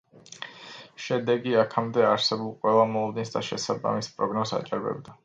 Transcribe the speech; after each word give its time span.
შედეგი 1.07 1.53
აქამდე 1.63 2.07
არსებულ 2.13 2.49
ყველა 2.63 2.87
მოლოდინს 2.95 3.37
და 3.37 3.45
შესაბამის 3.51 4.11
პროგნოზს 4.17 4.57
აჭარბებდა. 4.63 5.19